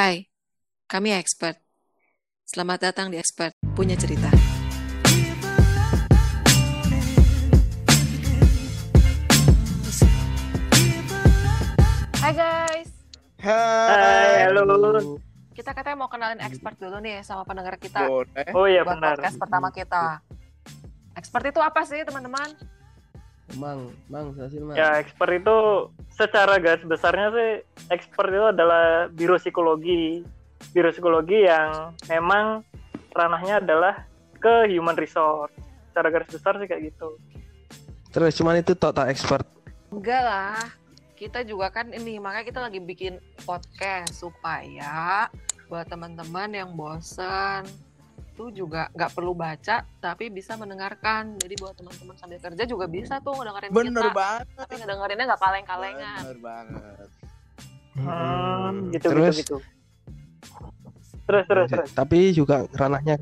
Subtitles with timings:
[0.00, 0.24] Hai,
[0.88, 1.60] kami expert.
[2.48, 4.32] Selamat datang di Expert Punya Cerita.
[12.16, 12.88] Hai guys,
[13.44, 15.20] Hai, halo.
[15.52, 18.56] kita katanya mau kenalin expert dulu nih sama pendengar kita Boleh.
[18.56, 19.20] Oh iya buat benar.
[19.20, 20.24] podcast pertama kita.
[21.12, 22.79] Expert itu apa sih teman-teman?
[23.58, 24.76] Mang, Mang, jelasin Mang.
[24.78, 25.56] Ya, expert itu
[26.14, 27.50] secara garis besarnya sih
[27.90, 30.22] expert itu adalah biro psikologi.
[30.70, 32.62] Biro psikologi yang memang
[33.16, 34.06] ranahnya adalah
[34.38, 35.54] ke human resource.
[35.90, 37.18] Secara garis besar sih kayak gitu.
[38.10, 39.46] Terus cuman itu total expert.
[39.90, 40.58] Enggak lah.
[41.18, 45.28] Kita juga kan ini, makanya kita lagi bikin podcast supaya
[45.68, 47.68] buat teman-teman yang bosen
[48.40, 51.36] tuh juga nggak perlu baca tapi bisa mendengarkan.
[51.36, 54.16] Jadi buat teman-teman sambil kerja juga bisa tuh ngedengerin Bener kita.
[54.16, 54.46] banget.
[54.56, 56.20] Tapi ngedengerinnya nggak kaleng-kalengan.
[56.24, 57.08] Bener banget.
[58.00, 59.56] Hmm, gitu terus, gitu gitu.
[61.28, 61.90] Terus terus terus.
[61.92, 63.20] tapi juga ranahnya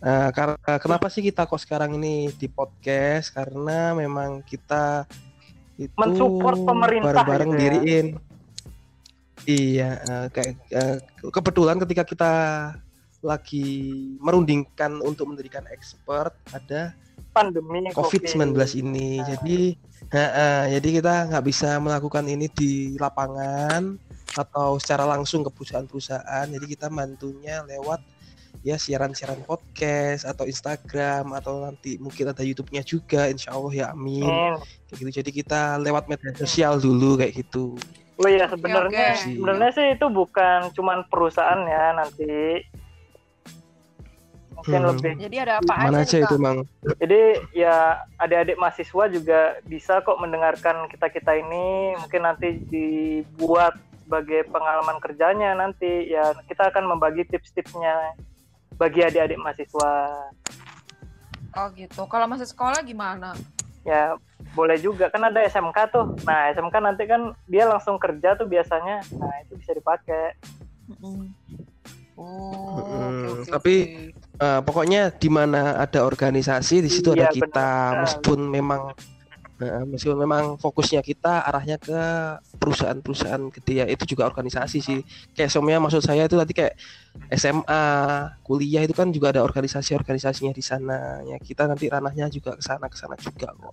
[0.00, 3.36] eh, karena kenapa sih kita kok sekarang ini di podcast?
[3.36, 5.04] Karena memang kita
[5.76, 7.60] itu Mensupport pemerintah bareng-bareng gitu ya.
[7.60, 8.06] diriin.
[9.46, 10.96] Iya, eh, kayak eh,
[11.28, 12.32] kebetulan ketika kita
[13.24, 16.92] lagi merundingkan untuk mendirikan expert ada
[17.36, 19.20] Pandemi COVID-19 ini.
[19.20, 19.24] Nah.
[19.36, 19.60] Jadi,
[20.08, 24.00] ha-ha, jadi kita nggak bisa melakukan ini di lapangan
[24.40, 26.48] atau secara langsung ke perusahaan-perusahaan.
[26.48, 28.00] Jadi kita bantunya lewat
[28.64, 33.28] ya siaran-siaran podcast atau Instagram atau nanti mungkin ada YouTube-nya juga.
[33.28, 34.24] Insya Allah ya amin.
[34.24, 34.56] Hmm.
[34.88, 35.10] Kayak gitu.
[35.20, 37.76] Jadi kita lewat media sosial dulu kayak gitu.
[38.16, 39.28] Oh iya sebenarnya oke.
[39.28, 42.64] sebenarnya sih itu bukan cuman perusahaan ya nanti
[44.66, 44.90] mungkin Hmm.
[44.98, 46.58] lebih Jadi ada apa Mana aja itu mang?
[46.98, 47.22] jadi
[47.54, 47.76] ya
[48.18, 55.54] adik-adik mahasiswa juga bisa kok mendengarkan kita kita ini mungkin nanti dibuat sebagai pengalaman kerjanya
[55.54, 58.18] nanti ya kita akan membagi tips-tipsnya
[58.74, 59.92] bagi adik-adik mahasiswa
[61.56, 62.04] Oh gitu.
[62.04, 63.32] Kalau masih sekolah gimana?
[63.86, 64.18] ya
[64.50, 68.98] boleh juga kan ada SMK tuh nah SMK nanti kan dia langsung kerja tuh biasanya
[69.14, 70.34] nah itu bisa dipakai
[70.90, 71.30] Mm-mm.
[72.18, 72.98] Oh, Mm-mm.
[72.98, 74.05] oke, oke, Tapi-.
[74.36, 77.48] Eh, pokoknya di mana ada organisasi di situ Iya, ada kita.
[77.48, 77.92] benar.
[78.04, 78.80] meskipun memang
[79.56, 81.96] eh, meskipun memang fokusnya kita arahnya ke
[82.60, 85.00] perusahaan-perusahaan gede ya itu juga organisasi sih.
[85.32, 86.76] Kayak somnya maksud saya itu tadi kayak
[87.32, 87.82] SMA
[88.44, 91.24] kuliah itu kan juga ada organisasi-organisasinya di sana.
[91.24, 93.72] Ya kita nanti ranahnya juga ke sana ke sana juga kok.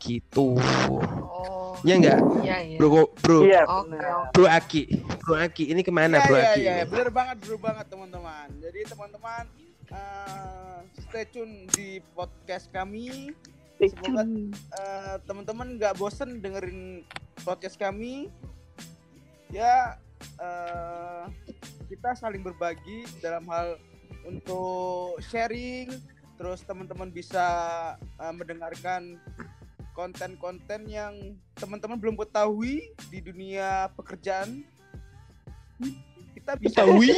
[0.00, 0.56] Gitu.
[0.56, 2.78] Oh, ya enggak iya iya.
[2.78, 4.32] bro bro iya benar.
[4.32, 4.82] bro Aki.
[5.20, 5.64] Bro Aki.
[5.76, 6.60] Ini ke mana bro Iya, Aki?
[6.64, 8.48] iya, iya, bener banget, bener banget teman-teman.
[8.56, 9.44] Jadi teman-teman
[9.92, 10.78] eh,
[11.08, 13.32] stay tune di podcast kami.
[13.78, 17.06] Stay Semoga eh, teman-teman nggak bosen dengerin
[17.46, 18.28] podcast kami.
[19.48, 21.24] Ya eh,
[21.88, 23.80] kita saling berbagi dalam hal
[24.28, 25.88] untuk sharing.
[26.38, 27.46] Terus teman-teman bisa
[27.98, 29.16] eh, mendengarkan
[29.98, 34.62] konten-konten yang teman-teman belum ketahui di dunia pekerjaan.
[36.48, 37.12] Kita bisa Ketahui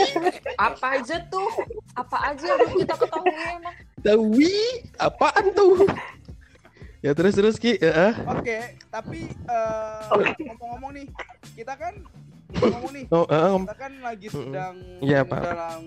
[0.59, 1.51] Apa aja tuh?
[1.95, 3.77] Apa aja yang kita ketahui emang?
[4.03, 4.55] Tawi
[4.99, 5.87] apaan tuh
[6.99, 8.15] ya terus terus Ki ya, ah.
[8.37, 10.01] Oke, tapi eh,
[10.51, 11.07] ngomong-ngomong nih,
[11.57, 11.95] kita kan
[12.53, 15.41] ngomong nih, oh, ah, kita kan lagi sedang Iya, Pak.
[15.41, 15.83] dalam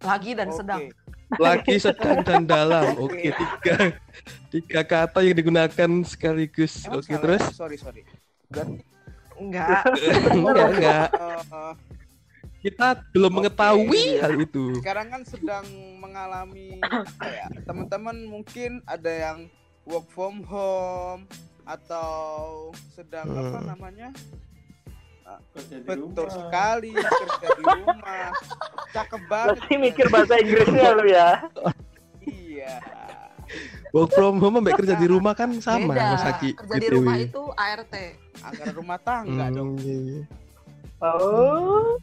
[0.00, 0.58] Lagi dan Oke.
[0.60, 0.82] sedang.
[1.38, 3.94] lagi sedang dan dalam oke tiga
[4.50, 7.22] tiga kata yang digunakan sekaligus oke salah?
[7.22, 8.02] terus Sorry sorry.
[8.50, 8.82] Berarti
[9.38, 9.88] Enggak.
[10.34, 11.72] enggak enggak eh,
[12.60, 13.36] kita belum Oke.
[13.40, 15.64] mengetahui hal itu sekarang kan sedang
[15.96, 17.46] mengalami apa ya?
[17.64, 19.38] Teman-teman mungkin ada yang
[19.82, 21.24] work from home
[21.64, 23.68] atau sedang apa Hmm.
[23.68, 24.08] namanya?
[25.86, 28.28] Betul sekali kerja di rumah.
[28.90, 29.56] Cakep banget.
[29.56, 31.28] Berarti mikir bahasa Inggrisnya lu ya.
[32.22, 32.76] Iya.
[33.90, 36.14] work from home sampai kerja di rumah kan sama Beda.
[36.14, 37.94] Mas Aki Kerja di rumah itu ART.
[38.40, 39.70] Anggaran rumah tangga Hmm, dong.
[39.80, 40.22] iya, iya.
[41.00, 41.96] Oh,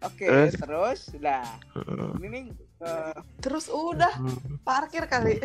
[0.00, 0.52] Oke, Terus?
[0.56, 1.44] terus, nah
[1.76, 2.08] Heeh.
[2.24, 2.44] ini nih
[2.80, 4.56] eh, Terus udah Hmm.
[4.64, 5.36] parkir kali.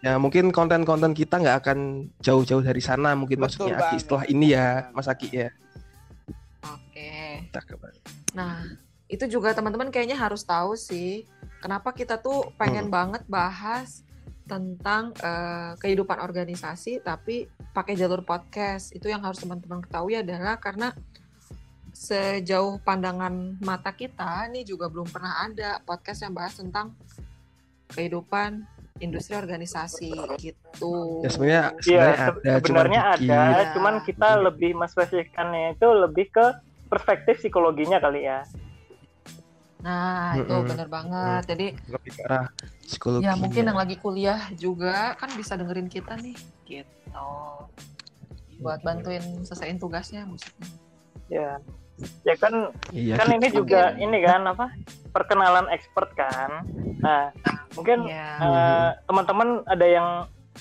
[0.00, 1.78] ya mungkin konten-konten kita nggak akan
[2.20, 5.48] jauh-jauh dari sana mungkin Betul maksudnya Aki setelah ini ya Mas Aki ya
[6.64, 7.44] Oke.
[7.52, 7.76] Cakep.
[8.32, 8.64] Nah,
[9.04, 11.28] itu juga teman-teman kayaknya harus tahu sih,
[11.60, 14.00] kenapa kita tuh pengen banget bahas
[14.44, 18.96] tentang eh, kehidupan organisasi, tapi pakai jalur podcast.
[18.96, 20.96] Itu yang harus teman-teman ketahui adalah karena
[21.94, 23.30] sejauh pandangan
[23.62, 26.90] mata kita, ini juga belum pernah ada podcast yang bahas tentang
[27.86, 28.66] kehidupan
[28.98, 31.22] industri organisasi gitu.
[31.22, 33.14] ya sebenarnya Iya, sebenarnya se- ada cuman sebenarnya dikit.
[33.14, 33.70] ada, Iya.
[33.74, 36.46] cuman kita lebih menspesifikkannya itu lebih ke
[36.90, 38.42] perspektif psikologinya kali ya.
[39.84, 40.70] Nah, itu Mm-mm.
[40.70, 41.42] bener banget.
[41.44, 42.48] Jadi lebih ke arah
[42.82, 47.28] psikologi ya mungkin yang lagi kuliah juga kan bisa dengerin kita nih, gitu.
[48.58, 50.66] Buat bantuin selesaiin tugasnya maksudnya.
[51.28, 51.50] Ya.
[52.26, 53.38] Ya kan iya kan gitu.
[53.38, 54.66] ini juga ini kan apa?
[55.10, 56.66] Perkenalan expert kan.
[56.98, 57.30] Nah,
[57.72, 58.28] mungkin Iya.
[58.40, 60.08] eh, teman-teman ada yang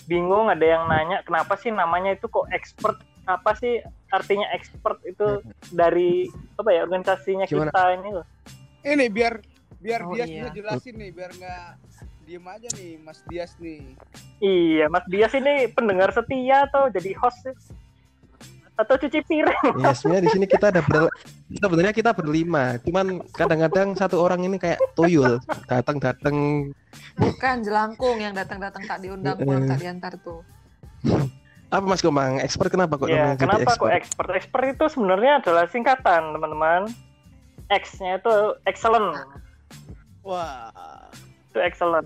[0.06, 3.02] bingung, ada yang nanya kenapa sih namanya itu kok expert?
[3.24, 3.80] Apa sih
[4.12, 5.40] artinya expert itu
[5.72, 7.72] dari apa ya organisasinya Gimana?
[7.72, 8.26] kita ini loh.
[8.84, 9.34] Ini biar
[9.80, 10.44] biar Oh, Dias iya.
[10.44, 11.66] bisa jelasin nih, biar nggak
[12.24, 13.96] diem aja nih Mas Dias nih.
[14.38, 17.56] Iya, Mas Dias ini pendengar setia atau jadi host sih?
[18.74, 19.74] Atau cuci piring?
[19.82, 21.10] Ya sebenarnya di sini kita ada ber
[21.54, 25.38] sebenarnya kita berlima, cuman kadang-kadang satu orang ini kayak tuyul,
[25.70, 26.70] datang-datang
[27.18, 30.42] Bukan jelangkung yang datang-datang tak diundang pulang tak diantar tuh.
[31.74, 32.38] apa Mas Komang?
[32.38, 33.94] Expert kenapa kok Ya, namanya jadi kenapa kok expert?
[33.98, 34.30] expert?
[34.38, 36.82] Expert itu sebenarnya adalah singkatan, teman-teman.
[37.74, 38.36] X-nya itu
[38.70, 39.10] excellent.
[40.22, 40.70] Wah.
[41.50, 42.06] Itu excellent.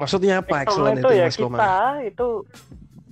[0.00, 1.76] Maksudnya apa excellent excellent itu itu ya Mas kita
[2.08, 2.28] itu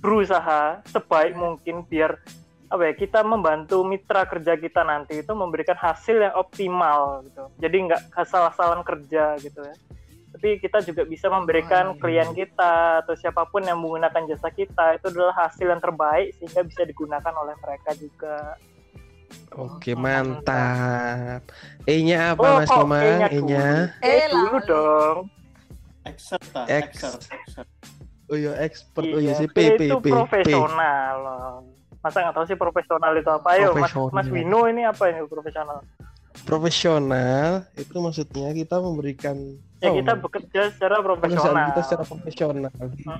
[0.01, 2.17] berusaha sebaik mungkin biar
[2.67, 7.47] apa ya kita membantu mitra kerja kita nanti itu memberikan hasil yang optimal gitu.
[7.57, 9.75] Jadi nggak asal-asalan kerja gitu ya.
[10.27, 11.99] Tapi kita juga bisa memberikan Oh, iya.
[12.03, 16.61] klien kita atau siapa pun yang menggunakan jasa kita itu adalah hasil yang terbaik sehingga
[16.61, 18.37] bisa digunakan oleh mereka juga.
[19.55, 21.41] Oke, mantap.
[21.83, 23.01] E-nya apa Oh, Mas Komang?
[23.01, 23.67] E-nya E-nya?
[23.99, 24.67] Eh, Eh, dulu lalu.
[24.67, 25.17] dong.
[26.03, 27.67] Expert expert, expert.
[28.27, 29.03] Oh iya, expert.
[29.07, 30.11] Oh iya, Iya, si P P, P, itu P, P.
[30.11, 31.55] profesional loh.
[32.07, 33.47] Masa nggak tahu sih profesional itu apa?
[33.59, 33.91] Ayo, Mas.
[34.15, 35.83] Mas Wino ini apa ini profesional?
[36.47, 39.35] Profesional itu maksudnya kita memberikan
[39.77, 41.65] Ya oh, kita bekerja secara pekerjaan profesional.
[41.69, 42.73] kita secara profesional.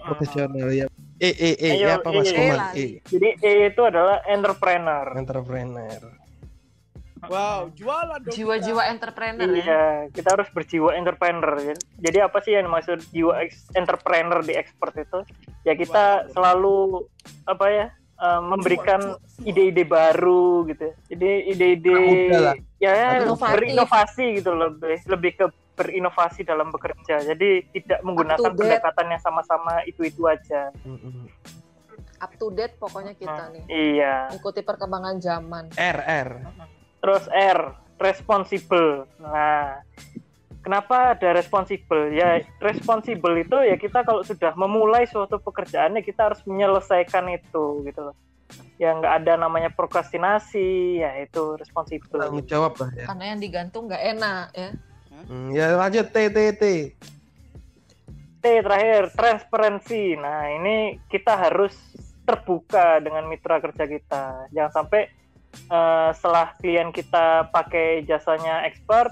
[0.07, 0.85] Profesional ya.
[1.19, 2.47] E E E, Ayo, E apa Mas E.
[2.73, 2.85] E.
[3.03, 5.05] Jadi E itu adalah entrepreneur.
[5.19, 6.01] Entrepreneur.
[7.27, 8.33] Wow, jualan dong.
[8.33, 9.61] Jiwa-jiwa entrepreneur ya.
[9.65, 11.53] Iya, kita harus berjiwa entrepreneur.
[11.61, 11.75] ya.
[11.99, 13.41] Jadi apa sih yang dimaksud jiwa
[13.73, 15.19] entrepreneur di expert itu?
[15.65, 17.05] Ya kita selalu
[17.49, 17.85] apa ya
[18.17, 19.01] eh, memberikan
[19.45, 20.93] ide-ide baru gitu.
[21.13, 21.97] Jadi ide-ide
[22.33, 22.55] lah.
[22.81, 23.53] ya Inovatif.
[23.57, 25.45] berinovasi gitu lebih lebih ke
[25.77, 27.21] berinovasi dalam bekerja.
[27.21, 30.73] Jadi tidak menggunakan pendekatan yang sama-sama itu-itu aja.
[32.17, 33.63] Up to date pokoknya kita nih.
[33.69, 34.33] Iya.
[34.33, 35.69] Ikuti perkembangan zaman.
[35.77, 36.29] R R.
[36.97, 39.05] Terus R, responsible.
[39.21, 39.85] Nah,
[40.67, 42.11] kenapa ada responsible?
[42.11, 48.11] Ya, responsible itu ya kita kalau sudah memulai suatu pekerjaannya kita harus menyelesaikan itu gitu
[48.11, 48.15] loh.
[48.75, 52.19] Ya nggak ada namanya prokrastinasi, ya itu responsible.
[52.19, 53.07] Tanggung jawab lah ya.
[53.07, 54.69] Karena yang digantung nggak enak ya.
[55.31, 56.63] Hmm, ya lanjut T T T.
[58.37, 60.19] T terakhir, transparansi.
[60.19, 61.73] Nah, ini kita harus
[62.27, 64.51] terbuka dengan mitra kerja kita.
[64.51, 65.09] Jangan sampai
[65.71, 69.09] eh, setelah klien kita pakai jasanya expert,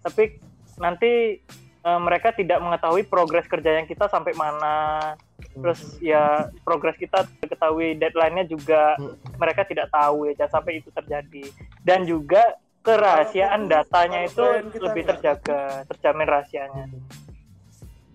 [0.00, 0.40] tapi
[0.80, 1.38] nanti
[1.84, 5.14] eh, mereka tidak mengetahui progres kerjanya kita sampai mana.
[5.54, 9.14] Terus ya progres kita diketahui deadline-nya juga Hmm.
[9.38, 10.38] mereka tidak tahu ya.
[10.38, 11.44] Jangan sampai itu terjadi.
[11.84, 12.42] Dan juga
[12.84, 14.44] kerahasiaan datanya itu
[14.76, 16.84] lebih terjaga, terjamin rahasianya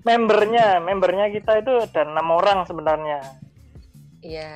[0.06, 3.20] membernya membernya kita itu ada enam orang sebenarnya
[4.20, 4.52] Iya.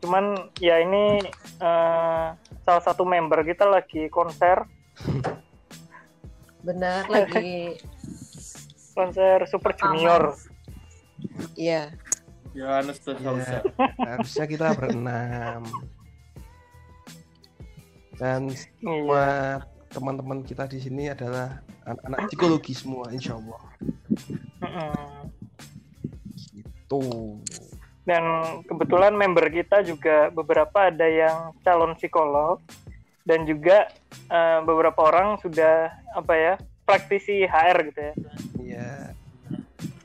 [0.00, 1.20] Cuman ya ini
[1.60, 2.26] eh,
[2.64, 4.64] salah satu member kita lagi konser
[6.66, 7.78] Benar lagi.
[8.90, 10.32] konser Super Junior
[11.54, 11.92] Iya.
[12.50, 13.58] Johannes the Ya, Sausa.
[14.00, 15.62] harusnya kita berenam.
[18.16, 19.24] Dan iya semua
[19.86, 23.60] teman-teman kita di sini adalah anak-anak psikologi semua, insya Allah.
[26.48, 27.02] Gitu.
[28.02, 28.22] dan
[28.64, 32.62] kebetulan member kita juga beberapa ada yang calon psikolog
[33.26, 33.90] dan juga
[34.26, 38.14] eh, beberapa orang sudah apa ya praktisi HR gitu ya
[38.56, 38.90] Iya.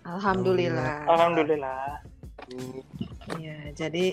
[0.03, 1.05] Alhamdulillah.
[1.05, 2.01] alhamdulillah
[2.43, 2.83] Hmm,
[3.37, 4.11] Iya, jadi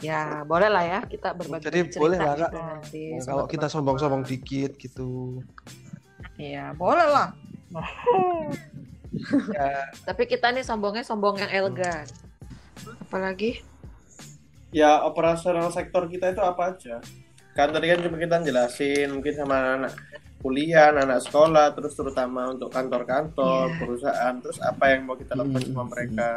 [0.00, 2.38] ya boleh lah ya kita berbagi Jadi cerita boleh lah, Kak.
[2.40, 3.04] gitu nanti.
[3.10, 5.42] ya, kalau kita sombong-sombong dikit gitu.
[6.34, 7.28] Iya, boleh lah.
[9.52, 12.08] Ya, Tapi kita nih sombongnya sombong yang elegan.
[12.98, 13.60] Apalagi?
[14.72, 16.96] Ya operasional sektor kita itu apa aja?
[17.52, 19.92] Kan tadi kan cuma kita jelasin mungkin sama anak
[20.40, 23.76] kuliah, anak sekolah, terus terutama untuk kantor-kantor, Iya.
[23.78, 25.70] perusahaan, terus apa yang mau kita lakukan Hmm.
[25.70, 26.30] sama mereka?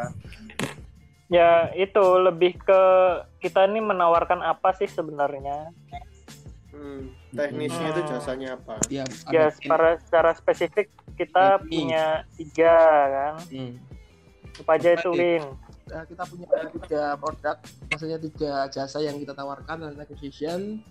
[1.26, 2.82] ya itu lebih ke
[3.42, 5.74] kita ini menawarkan apa sih sebenarnya
[6.70, 8.12] Hmm, teknisnya itu Hmm.
[8.14, 8.78] jasanya apa?
[8.94, 9.02] ya,
[9.34, 11.66] ya secara secara spesifik kita Ini.
[11.66, 12.06] punya
[12.38, 12.76] tiga
[13.10, 13.74] kan Hmm.
[14.62, 15.46] apa aja itu Win
[15.86, 17.58] Nah, kita punya tiga produk,
[17.90, 20.82] maksudnya tiga jasa yang kita tawarkan dan acquisition,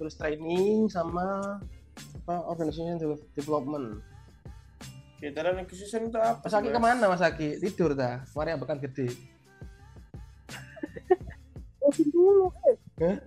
[0.00, 1.60] terus training sama
[2.24, 2.96] apa organization
[3.36, 4.00] development.
[5.20, 6.40] Ya, talent acquisition itu apa?
[6.40, 6.72] Mas Aki Mas?
[6.72, 7.60] ke mana Mas Aki?
[7.60, 8.24] Tidur dah.
[8.32, 9.12] Kemarin yang bekan gede.
[13.04, 13.20] Hah?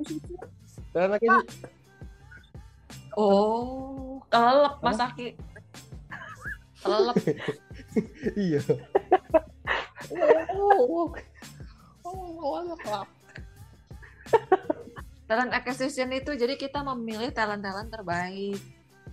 [0.89, 1.45] Talent acquisition
[3.13, 5.37] Oh, kelelep Mas Aki.
[6.81, 7.15] Kelelep.
[8.49, 8.61] iya.
[10.53, 11.09] Oh,
[12.05, 13.07] oh, oh,
[15.33, 18.61] Talent acquisition itu jadi kita memilih talent-talent terbaik.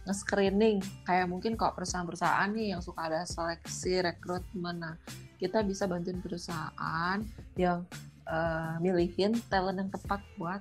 [0.04, 4.84] Nge-screening kayak mungkin kok perusahaan-perusahaan nih yang suka ada seleksi rekrutmen.
[4.84, 5.00] Nah
[5.40, 7.24] kita bisa bantuin perusahaan
[7.56, 7.88] yang
[8.28, 10.60] eh, milihin talent yang tepat buat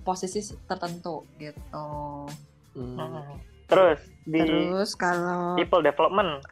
[0.00, 1.88] posisi tertentu gitu.
[2.72, 3.36] Hmm.
[3.68, 6.48] Terus di terus kalau people development.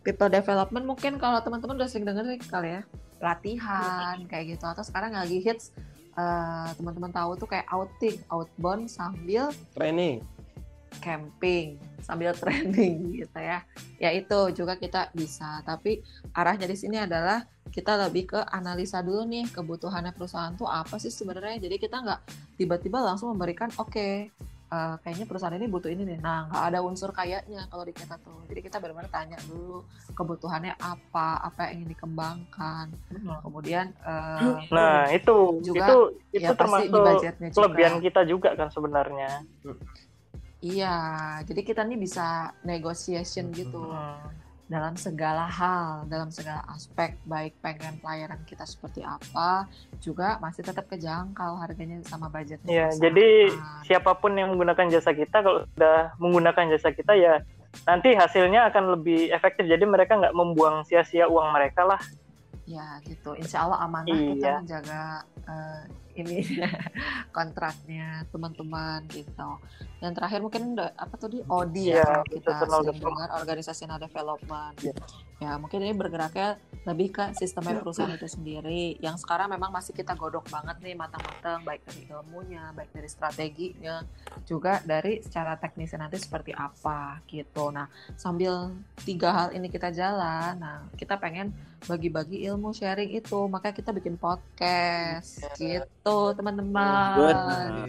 [0.00, 2.82] people development mungkin kalau teman-teman udah sering denger kali ya.
[3.20, 4.64] Latihan kayak gitu.
[4.64, 5.76] Atau sekarang lagi hits
[6.18, 10.20] eh, teman-teman tahu tuh kayak outing outbound sambil Training.
[10.98, 13.60] camping sambil training gitu ya
[14.00, 16.00] ya itu juga kita bisa tapi
[16.32, 21.12] arahnya di sini adalah kita lebih ke analisa dulu nih kebutuhannya perusahaan tuh apa sih
[21.12, 22.20] sebenarnya jadi kita nggak
[22.56, 24.32] tiba-tiba langsung memberikan oke
[24.68, 28.16] eh, kayaknya perusahaan ini butuh ini nih nah nggak ada unsur kayaknya kalau di kita
[28.20, 28.44] tuh.
[28.48, 32.86] Jadi kita benar-benar tanya dulu kebutuhannya apa apa yang ingin dikembangkan.
[33.44, 35.96] Kemudian eh, Nah, itu Juga, itu
[36.36, 37.56] itu ya pasti di termasuk budgetnya juga.
[37.60, 39.30] kelebihan kita juga kan sebenarnya.
[40.58, 40.96] Iya,
[41.46, 43.78] jadi kita nih bisa negotiation gitu
[44.68, 49.64] dalam segala hal, dalam segala aspek, baik pengen pelayanan kita seperti apa,
[49.98, 52.68] juga masih tetap kejangkau harganya sama budgetnya.
[52.68, 53.48] Ya, jadi
[53.82, 57.40] siapa pun yang menggunakan jasa kita kalau sudah menggunakan jasa kita ya
[57.88, 59.64] nanti hasilnya akan lebih efektif.
[59.64, 62.00] Jadi mereka nggak membuang sia-sia uang mereka lah.
[62.68, 64.56] ya gitu, insya Allah amanah kita Iya.
[64.60, 65.00] menjaga
[65.48, 65.82] eh,
[66.22, 66.42] ini
[67.36, 69.50] kontraknya teman-teman gitu.
[69.98, 74.74] Dan terakhir mungkin apa tuh di ODI Iya, ya kalau kita sering dengar organizational development.
[75.38, 78.98] Ya mungkin ini bergeraknya lebih ke sistemnya perusahaan itu sendiri.
[78.98, 84.02] Yang sekarang memang masih kita godok banget nih matang-matang baik dari ilmunya, baik dari strateginya,
[84.48, 87.70] juga dari secara teknisnya nanti seperti apa gitu.
[87.70, 87.86] Nah
[88.18, 88.74] sambil
[89.06, 94.14] tiga hal ini kita jalan, nah kita pengen bagi-bagi ilmu sharing itu, makanya kita bikin
[94.14, 97.86] podcast gitu teman-teman.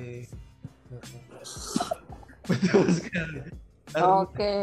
[2.44, 3.40] Betul sekali.
[3.90, 4.56] Oke,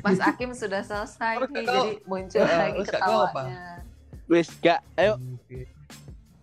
[0.00, 3.62] Mas Akim sudah selesai nih, kakak- jadi muncul Eh, lagi ketawanya.
[4.26, 5.14] Wes gak, ayo.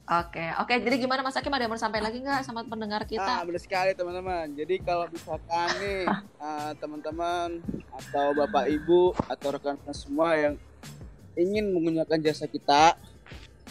[0.10, 0.74] Oke, oke.
[0.74, 3.34] Jadi gimana Mas Akim ada yang mau sampaikan lagi nggak sama pendengar Ah, kita?
[3.44, 4.48] benar sekali teman-teman.
[4.56, 6.02] Jadi kalau misalkan nih
[6.42, 7.62] ah, teman-teman
[7.94, 10.56] atau bapak ibu atau rekan-rekan semua yang
[11.40, 13.00] ingin menggunakan jasa kita,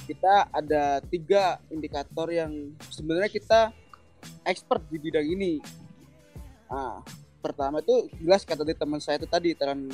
[0.08, 3.60] kita ada tiga indikator yang sebenarnya kita
[4.48, 5.60] expert di bidang ini.
[6.68, 7.00] Ah,
[7.44, 9.92] pertama itu jelas kata dari teman saya itu tadi talent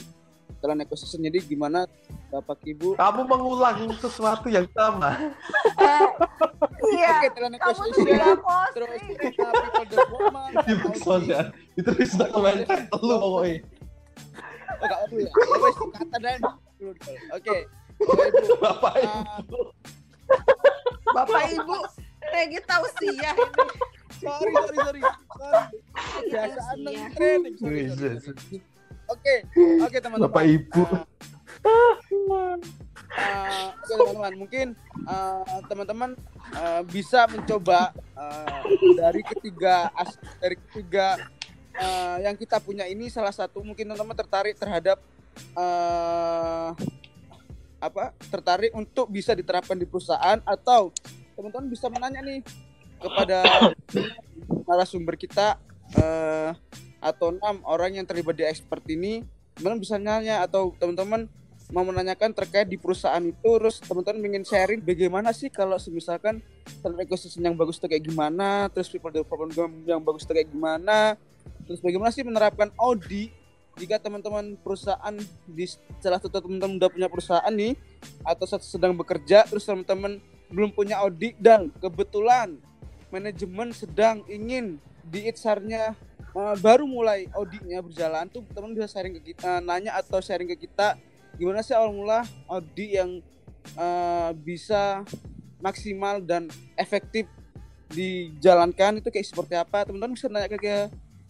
[0.63, 1.27] talent ecosystem.
[1.27, 1.87] Jadi gimana
[2.31, 2.95] bapak ibu?
[2.97, 5.35] Kamu mengulang sesuatu yang sama.
[6.85, 7.29] Iya, Oke.
[7.33, 11.37] Terus people development, Di episode
[11.81, 13.59] itu bisa komentar lu pokoknya.
[14.85, 15.31] Gak perlu ya.
[15.33, 16.41] Ya wes kata dan
[16.85, 16.93] dulu.
[17.33, 17.57] Oke.
[17.95, 19.61] Bapak Ibu, Bapak ah, Ibu.
[21.15, 21.77] Bapak Ibu,
[22.27, 23.67] Regi tahu sih ya ini.
[24.19, 25.01] sorry sorry sorry.
[25.05, 25.77] Sorry.
[26.27, 26.85] Biasaan Iya.
[26.85, 27.55] lagi training.
[27.57, 28.59] Sorry.
[29.05, 29.35] Oke,
[29.85, 30.27] oke teman-teman.
[30.27, 30.83] Bapak Ibu.
[33.15, 34.67] Ah, oke teman-teman, mungkin
[35.07, 36.11] ah, teman-teman
[36.51, 38.65] ah, bisa mencoba ah,
[38.99, 41.21] dari ketiga as dari ketiga
[41.79, 44.99] ah, yang kita punya ini salah satu mungkin teman-teman tertarik terhadap
[45.57, 46.73] ah,
[47.85, 50.89] apa tertarik untuk bisa diterapkan di perusahaan atau
[51.37, 52.41] teman-teman bisa menanya nih
[53.03, 53.39] kepada
[54.65, 55.61] narasumber kita
[56.01, 56.51] eh,
[57.05, 59.21] atau enam orang yang terlibat di expert ini.
[59.55, 61.29] Teman-teman bisa nanya atau teman-teman
[61.71, 63.51] mau menanyakan terkait di perusahaan itu.
[63.61, 66.41] Terus teman-teman ingin sharing bagaimana sih kalau misalkan
[66.81, 68.73] talent ecosystem yang bagus itu kayak gimana?
[68.73, 71.21] Terus people development yang bagus itu kayak gimana?
[71.69, 73.44] Terus bagaimana sih menerapkan audit
[73.75, 75.15] jika teman-teman perusahaan
[75.49, 75.67] di
[75.99, 77.75] salah satu teman-teman udah punya perusahaan nih
[78.23, 82.59] atau sedang bekerja terus teman-teman belum punya audit dan kebetulan
[83.11, 85.99] manajemen sedang ingin di HR-nya
[86.35, 90.67] uh, baru mulai auditnya berjalan tuh teman bisa sharing ke kita nanya atau sharing ke
[90.69, 90.99] kita
[91.35, 93.11] gimana sih awal mula audit yang
[93.75, 95.03] uh, bisa
[95.59, 96.47] maksimal dan
[96.79, 97.25] efektif
[97.89, 99.87] dijalankan itu kayak seperti apa?
[99.87, 100.59] Teman-teman bisa nanya ke,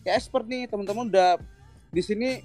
[0.02, 1.38] ke expert nih teman-teman udah
[1.94, 2.42] di sini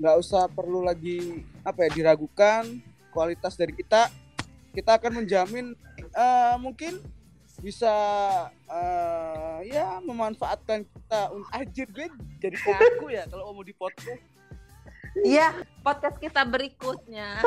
[0.00, 2.64] nggak usah perlu lagi apa ya diragukan
[3.12, 4.08] kualitas dari kita.
[4.70, 7.02] Kita akan menjamin eh, mungkin
[7.60, 7.92] bisa
[8.70, 11.20] eh, ya memanfaatkan kita.
[11.36, 12.08] Un- anjir gue
[12.40, 14.39] jadi kaku ya kalau mau di podcast
[15.16, 15.50] Iya,
[15.82, 17.42] podcast kita berikutnya.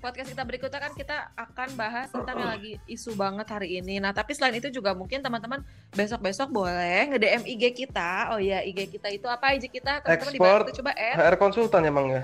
[0.00, 4.00] Podcast kita berikutnya kan kita akan bahas tentang yang lagi isu banget hari ini.
[4.00, 8.32] Nah, tapi selain itu juga mungkin teman-teman besok-besok boleh nge-DM IG kita.
[8.34, 10.00] Oh iya, IG kita itu apa IG kita?
[10.02, 11.16] Teman-teman dibantu coba add.
[11.20, 12.22] HR konsultan emang ya.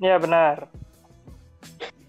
[0.00, 0.70] Ya benar.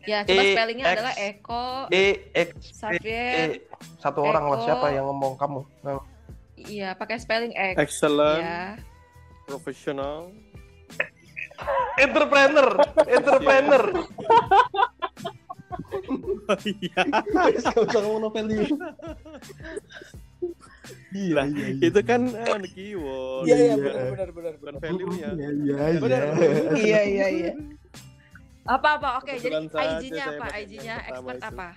[0.02, 3.34] Ya, coba E, spellingnya X, adalah Eko E X Xavier.
[3.60, 3.70] E
[4.02, 4.66] satu orang lah Eko.
[4.66, 5.62] siapa yang ngomong kamu.
[6.58, 7.76] Iya, pakai spelling X.
[7.78, 8.78] Excellent, Ya.
[9.46, 10.30] professional.
[11.98, 12.70] Entrepreneur,
[13.08, 13.84] entrepreneur.
[16.48, 17.02] Oh iya.
[17.32, 18.66] Gak usah ngomong novel ini.
[21.12, 21.46] Iya, Lah,
[21.84, 23.44] itu kan eh, keyword.
[23.44, 25.30] iya iya benar benar benar Bukan value-nya.
[25.36, 26.22] Iya, Benar.
[26.74, 27.52] Iya, iya, iya.
[28.64, 29.10] Apa apa?
[29.20, 30.46] Oke, jadi Kebetulan IG-nya apa?
[30.56, 31.48] IG-nya expert itu.
[31.52, 31.68] apa?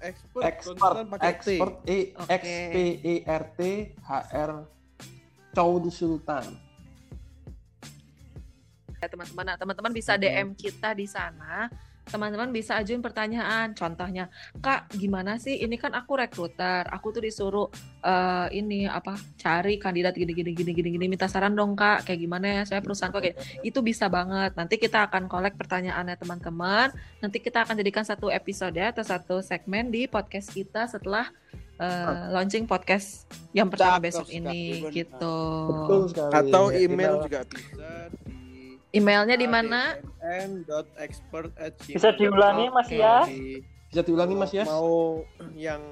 [0.00, 1.98] Expert, Expert, expert, E.
[2.16, 3.60] X P E R T
[4.00, 4.50] H R
[5.52, 6.44] Consultan.
[9.06, 9.44] Ya teman-teman.
[9.46, 11.70] Nah, teman-teman bisa DM kita di sana.
[12.06, 13.74] Teman-teman bisa ajuin pertanyaan.
[13.74, 14.30] Contohnya,
[14.62, 15.58] Kak, gimana sih?
[15.58, 16.86] Ini kan aku rekruter.
[16.86, 17.66] Aku tuh disuruh
[17.98, 19.18] eh, ini apa?
[19.34, 21.06] Cari kandidat gini gini gini gini gini.
[21.10, 22.06] Minta saran dong, Kak.
[22.06, 22.62] Kayak gimana ya?
[22.62, 24.54] Saya perusahaan kok kayak itu bisa banget.
[24.54, 26.94] Nanti kita akan kolek pertanyaannya teman-teman.
[27.18, 31.26] Nanti kita akan jadikan satu episode atau satu segmen di podcast kita setelah
[31.82, 34.94] eh, launching podcast yang pertama Cakep besok sekali, ini benar.
[34.94, 35.36] gitu.
[35.74, 36.32] Betul sekali.
[36.38, 37.90] Atau Ya, email juga bisa
[38.90, 39.98] Emailnya di mana?
[41.86, 43.26] Bisa diulangi Mas ya?
[43.86, 44.64] Bisa diulangi Mas ya?
[44.64, 45.82] Mau yang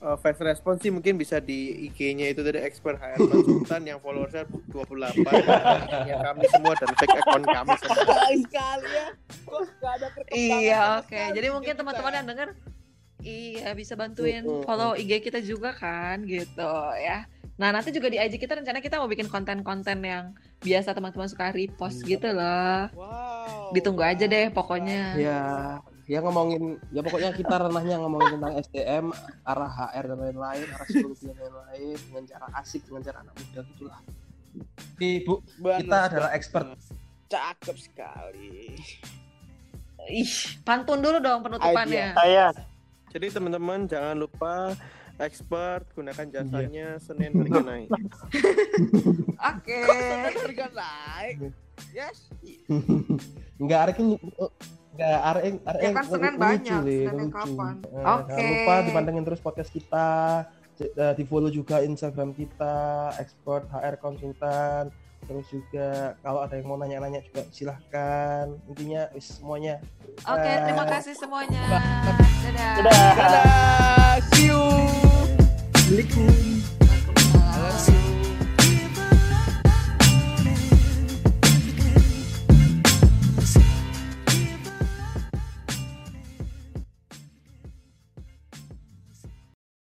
[0.00, 4.44] uh, fast response sih mungkin bisa di IG-nya itu tadi expert HR konsultan yang followersnya
[4.68, 5.20] 28
[6.10, 7.96] yang kami semua dan fake account kami semua.
[7.98, 9.06] sekali sekali ya
[10.30, 11.08] Iya, sama oke.
[11.10, 12.48] sekali Jadi di mungkin teman-teman yang denger
[13.20, 17.28] iya bisa bantuin follow IG kita juga kan gitu ya.
[17.60, 21.52] Nah, nanti juga di IG kita rencana kita mau bikin konten-konten yang biasa teman-teman suka
[21.52, 22.16] repost Iya.
[22.16, 22.88] gitu loh.
[22.96, 25.14] wow Ditunggu aja deh pokoknya.
[25.20, 25.40] Ya,
[26.08, 29.04] ya ngomongin ya pokoknya kita ranahnya ngomongin tentang SDM,
[29.44, 33.60] arah HR dan lain-lain, arah psikologi dan lain-lain dengan cara asik, dengan cara anak muda
[33.68, 34.00] gitulah.
[34.96, 36.66] Ibu, Benar kita adalah expert.
[37.30, 38.74] cakep sekali
[40.10, 40.32] Ih,
[40.66, 42.16] pantun dulu dong penutupannya.
[42.18, 42.50] Saya.
[43.12, 44.74] Jadi teman-teman jangan lupa
[45.20, 47.88] expert gunakan jasanya Senin harga naik.
[49.52, 49.78] Oke.
[50.32, 51.36] harga naik
[51.92, 52.28] yes
[53.60, 54.16] Enggak arek ini
[54.96, 57.74] enggak arek arek Ya kan Senin banyak, Senin kapan?
[57.84, 58.32] Eh, Oke.
[58.32, 60.08] Jangan lupa dipantengin terus podcast kita.
[60.80, 64.88] Eh, di follow juga Instagram kita, expert HR konsultan.
[65.28, 68.48] Terus juga kalau ada yang mau nanya-nanya juga silahkan.
[68.64, 69.84] Intinya wis semuanya.
[70.24, 70.92] Oke, terima Bye.
[70.96, 71.60] kasih semuanya.
[71.68, 72.72] Dadah.
[72.80, 73.12] Dadah.
[73.20, 73.90] dadah
[74.32, 75.09] see you
[75.90, 76.79] You.